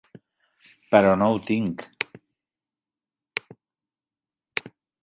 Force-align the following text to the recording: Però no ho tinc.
Però 0.95 1.11
no 1.23 1.27
ho 1.33 1.37
tinc. 1.51 1.85